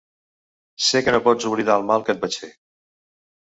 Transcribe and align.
Sé 0.85 1.01
que 1.09 1.13
no 1.17 1.19
pots 1.27 1.47
oblidar 1.51 1.77
el 1.83 1.87
mal 1.91 2.07
que 2.09 2.17
et 2.17 2.27
vaig 2.27 2.41
fer 2.47 2.53